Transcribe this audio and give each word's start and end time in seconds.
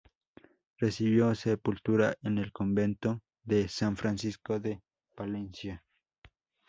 Recibió 0.79 1.35
sepultura 1.35 2.15
en 2.23 2.39
el 2.39 2.51
Convento 2.51 3.21
de 3.43 3.67
San 3.67 3.95
Francisco 3.95 4.59
de 4.59 4.81
Palencia. 5.13 5.83